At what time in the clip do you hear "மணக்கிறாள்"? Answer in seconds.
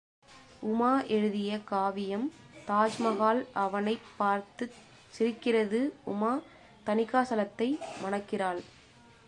8.01-8.61